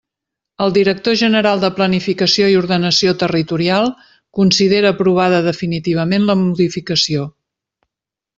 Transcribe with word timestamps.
El 0.63 0.71
director 0.75 1.17
general 1.19 1.59
de 1.63 1.69
Planificació 1.79 2.47
i 2.53 2.57
Ordenació 2.61 3.13
Territorial 3.25 3.91
considera 4.39 4.93
aprovada 4.95 5.43
definitivament 5.51 6.27
la 6.33 6.39
modificació. 6.47 7.29